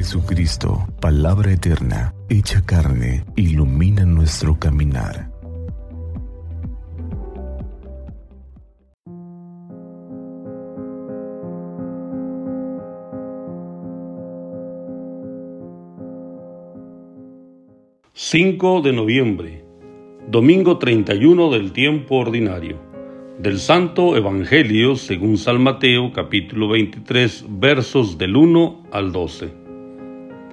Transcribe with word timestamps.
Jesucristo, 0.00 0.86
palabra 0.98 1.52
eterna, 1.52 2.14
hecha 2.30 2.64
carne, 2.64 3.22
ilumina 3.36 4.06
nuestro 4.06 4.58
caminar. 4.58 5.28
...5 18.14 18.80
de 18.82 18.92
noviembre... 18.94 19.64
...domingo 20.28 20.78
31 20.78 21.50
del 21.50 21.72
tiempo 21.72 22.16
ordinario 22.16 22.78
del 23.38 23.58
Santo 23.58 24.16
Evangelio 24.16 24.96
según 24.96 25.38
San 25.38 25.62
Mateo 25.62 26.12
capítulo 26.12 26.68
23 26.68 27.46
versos 27.48 28.18
del 28.18 28.36
1 28.36 28.88
al 28.92 29.12
12. 29.12 29.59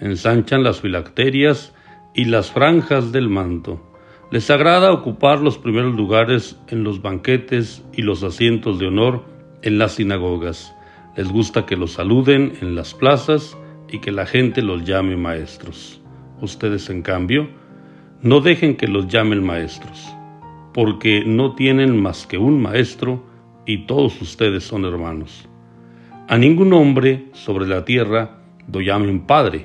Ensanchan 0.00 0.62
las 0.62 0.80
filacterias 0.80 1.74
y 2.14 2.26
las 2.26 2.50
franjas 2.50 3.12
del 3.12 3.28
manto. 3.28 3.80
Les 4.30 4.50
agrada 4.50 4.92
ocupar 4.92 5.40
los 5.40 5.58
primeros 5.58 5.94
lugares 5.94 6.58
en 6.68 6.84
los 6.84 7.00
banquetes 7.00 7.84
y 7.92 8.02
los 8.02 8.22
asientos 8.22 8.78
de 8.78 8.88
honor 8.88 9.24
en 9.62 9.78
las 9.78 9.92
sinagogas. 9.92 10.74
Les 11.16 11.28
gusta 11.28 11.66
que 11.66 11.76
los 11.76 11.92
saluden 11.92 12.54
en 12.60 12.74
las 12.74 12.94
plazas 12.94 13.56
y 13.88 14.00
que 14.00 14.12
la 14.12 14.26
gente 14.26 14.62
los 14.62 14.84
llame 14.84 15.16
maestros. 15.16 16.00
Ustedes, 16.40 16.90
en 16.90 17.02
cambio, 17.02 17.48
no 18.22 18.40
dejen 18.40 18.76
que 18.76 18.88
los 18.88 19.08
llamen 19.08 19.44
maestros 19.44 20.16
porque 20.76 21.24
no 21.24 21.54
tienen 21.54 21.98
más 21.98 22.26
que 22.26 22.36
un 22.36 22.60
maestro 22.60 23.24
y 23.64 23.86
todos 23.86 24.20
ustedes 24.20 24.62
son 24.62 24.84
hermanos. 24.84 25.48
A 26.28 26.36
ningún 26.36 26.74
hombre 26.74 27.28
sobre 27.32 27.66
la 27.66 27.86
tierra 27.86 28.42
lo 28.70 28.82
llamen 28.82 29.20
Padre, 29.20 29.64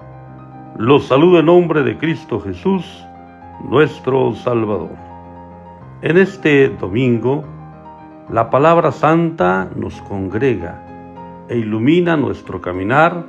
Los 0.77 1.07
saludo 1.07 1.39
en 1.39 1.45
nombre 1.47 1.83
de 1.83 1.97
Cristo 1.97 2.39
Jesús, 2.39 3.05
nuestro 3.63 4.33
Salvador. 4.35 4.95
En 6.01 6.17
este 6.17 6.69
domingo, 6.69 7.43
la 8.29 8.49
palabra 8.49 8.91
santa 8.91 9.69
nos 9.75 10.01
congrega 10.03 10.83
e 11.49 11.57
ilumina 11.57 12.17
nuestro 12.17 12.61
caminar 12.61 13.25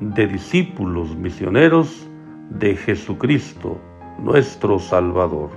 de 0.00 0.26
discípulos 0.26 1.16
misioneros 1.16 2.08
de 2.50 2.76
Jesucristo, 2.76 3.78
nuestro 4.18 4.78
Salvador, 4.78 5.50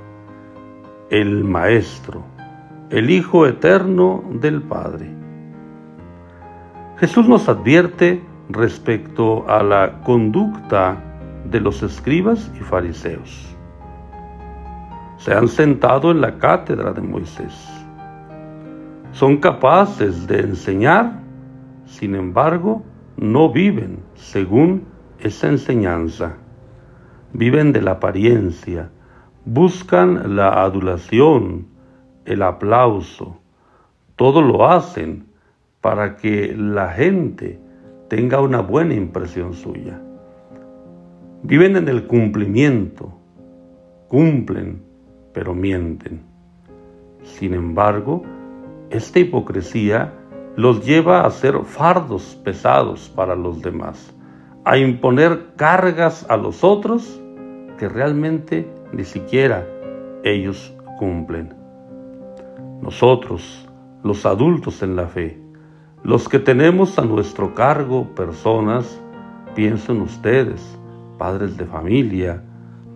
el 1.10 1.44
Maestro 1.44 2.36
el 2.90 3.10
Hijo 3.10 3.48
eterno 3.48 4.24
del 4.30 4.62
Padre. 4.62 5.10
Jesús 6.98 7.28
nos 7.28 7.50
advierte 7.50 8.22
respecto 8.50 9.50
a 9.50 9.64
la 9.64 10.02
conducta 10.04 11.15
de 11.50 11.60
los 11.60 11.84
escribas 11.84 12.52
y 12.60 12.64
fariseos. 12.64 13.56
Se 15.18 15.34
han 15.34 15.48
sentado 15.48 16.12
en 16.12 16.22
la 16.22 16.38
cátedra 16.38 16.92
de 16.92 17.02
Moisés. 17.02 17.54
Son 19.12 19.38
capaces 19.38 20.28
de 20.28 20.42
enseñar, 20.42 21.20
sin 21.86 22.16
embargo, 22.16 22.84
no 23.18 23.52
viven 23.52 24.00
según 24.16 24.86
esa 25.20 25.48
enseñanza. 25.48 26.38
Viven 27.34 27.72
de 27.72 27.82
la 27.82 27.92
apariencia, 27.92 28.90
buscan 29.46 30.36
la 30.36 30.64
adulación, 30.64 31.68
el 32.26 32.42
aplauso, 32.42 33.38
todo 34.16 34.42
lo 34.42 34.66
hacen 34.68 35.28
para 35.82 36.16
que 36.16 36.56
la 36.58 36.90
gente 36.90 37.60
tenga 38.10 38.42
una 38.42 38.62
buena 38.62 38.94
impresión 38.94 39.54
suya. 39.54 40.02
Viven 41.48 41.76
en 41.76 41.88
el 41.90 42.08
cumplimiento, 42.08 43.14
cumplen, 44.08 44.82
pero 45.32 45.54
mienten. 45.54 46.24
Sin 47.22 47.54
embargo, 47.54 48.24
esta 48.90 49.20
hipocresía 49.20 50.12
los 50.56 50.84
lleva 50.84 51.24
a 51.24 51.30
ser 51.30 51.60
fardos 51.64 52.36
pesados 52.44 53.12
para 53.16 53.36
los 53.36 53.62
demás, 53.62 54.12
a 54.64 54.80
imponer 54.80 55.54
cargas 55.56 56.26
a 56.32 56.36
los 56.36 56.64
otros 56.64 57.22
que 57.78 57.90
realmente 57.90 58.68
ni 58.92 59.04
siquiera 59.04 59.68
ellos 60.24 60.76
cumplen. 60.98 61.54
Nosotros, 62.82 63.70
los 64.02 64.26
adultos 64.26 64.82
en 64.82 64.96
la 64.96 65.06
fe, 65.06 65.40
los 66.02 66.28
que 66.28 66.40
tenemos 66.40 66.98
a 66.98 67.06
nuestro 67.06 67.54
cargo 67.54 68.16
personas, 68.16 69.00
piensen 69.54 70.02
ustedes, 70.02 70.80
padres 71.18 71.58
de 71.58 71.66
familia, 71.66 72.44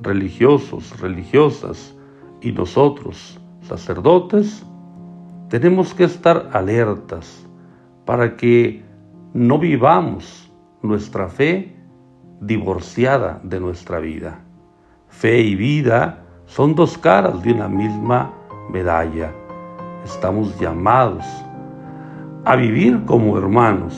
religiosos, 0.01 0.99
religiosas, 0.99 1.95
y 2.41 2.51
nosotros, 2.51 3.39
sacerdotes, 3.61 4.65
tenemos 5.49 5.93
que 5.93 6.05
estar 6.05 6.49
alertas 6.53 7.45
para 8.05 8.37
que 8.37 8.83
no 9.33 9.59
vivamos 9.59 10.49
nuestra 10.81 11.27
fe 11.27 11.75
divorciada 12.39 13.41
de 13.43 13.59
nuestra 13.59 13.99
vida. 13.99 14.39
Fe 15.09 15.41
y 15.41 15.55
vida 15.55 16.23
son 16.45 16.75
dos 16.75 16.97
caras 16.97 17.43
de 17.43 17.51
una 17.51 17.67
misma 17.67 18.33
medalla 18.71 19.33
estamos 20.03 20.57
llamados 20.59 21.25
a 22.45 22.55
vivir 22.55 23.03
como 23.05 23.37
hermanos, 23.37 23.93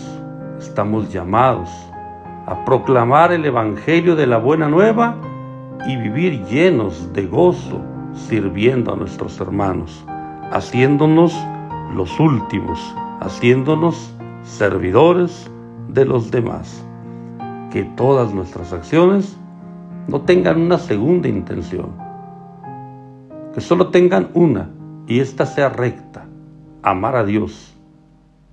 estamos 0.59 1.11
llamados 1.11 1.69
a 2.45 2.65
proclamar 2.65 3.31
el 3.31 3.45
Evangelio 3.45 4.15
de 4.15 4.27
la 4.27 4.37
Buena 4.37 4.67
Nueva 4.67 5.17
y 5.87 5.95
vivir 5.95 6.45
llenos 6.45 7.11
de 7.13 7.27
gozo 7.27 7.81
sirviendo 8.13 8.93
a 8.93 8.95
nuestros 8.95 9.39
hermanos, 9.39 10.03
haciéndonos 10.51 11.35
los 11.95 12.19
últimos, 12.19 12.79
haciéndonos 13.19 14.13
servidores 14.43 15.49
de 15.87 16.05
los 16.05 16.31
demás. 16.31 16.85
Que 17.71 17.83
todas 17.83 18.33
nuestras 18.33 18.73
acciones 18.73 19.37
no 20.07 20.21
tengan 20.21 20.61
una 20.61 20.77
segunda 20.77 21.27
intención, 21.27 21.91
que 23.53 23.61
solo 23.61 23.87
tengan 23.87 24.29
una, 24.33 24.69
y 25.07 25.19
esta 25.19 25.45
sea 25.45 25.69
recta, 25.69 26.25
amar 26.83 27.15
a 27.15 27.23
Dios 27.23 27.75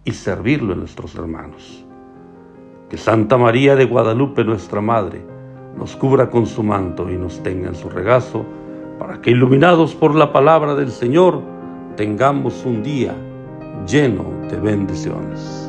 y 0.05 0.13
servirlo 0.13 0.73
en 0.73 0.81
nuestros 0.81 1.15
hermanos. 1.15 1.85
Que 2.89 2.97
Santa 2.97 3.37
María 3.37 3.77
de 3.77 3.85
Guadalupe, 3.85 4.45
nuestra 4.45 4.81
Madre, 4.81 5.23
nos 5.77 5.95
cubra 5.95 6.31
con 6.31 6.47
su 6.47 6.63
manto 6.63 7.11
y 7.11 7.17
nos 7.17 7.43
tenga 7.43 7.69
en 7.69 7.75
su 7.75 7.89
regazo, 7.89 8.45
para 8.99 9.21
que 9.21 9.31
iluminados 9.31 9.95
por 9.95 10.15
la 10.15 10.33
palabra 10.33 10.75
del 10.75 10.91
Señor, 10.91 11.41
tengamos 11.97 12.65
un 12.65 12.83
día 12.83 13.15
lleno 13.87 14.25
de 14.51 14.57
bendiciones. 14.57 15.68